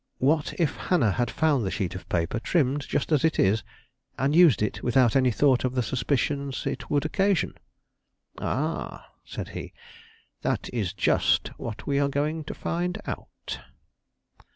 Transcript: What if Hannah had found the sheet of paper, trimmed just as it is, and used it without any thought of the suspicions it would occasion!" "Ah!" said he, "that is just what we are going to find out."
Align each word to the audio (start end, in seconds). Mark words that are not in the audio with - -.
What 0.17 0.59
if 0.59 0.77
Hannah 0.77 1.11
had 1.11 1.29
found 1.29 1.63
the 1.63 1.69
sheet 1.69 1.93
of 1.93 2.09
paper, 2.09 2.39
trimmed 2.39 2.87
just 2.89 3.11
as 3.11 3.23
it 3.23 3.37
is, 3.37 3.61
and 4.17 4.35
used 4.35 4.63
it 4.63 4.81
without 4.81 5.15
any 5.15 5.29
thought 5.29 5.63
of 5.63 5.75
the 5.75 5.83
suspicions 5.83 6.65
it 6.65 6.89
would 6.89 7.05
occasion!" 7.05 7.53
"Ah!" 8.39 9.05
said 9.25 9.49
he, 9.49 9.73
"that 10.41 10.71
is 10.73 10.93
just 10.93 11.49
what 11.59 11.85
we 11.85 11.99
are 11.99 12.09
going 12.09 12.43
to 12.45 12.55
find 12.55 12.99
out." 13.05 13.59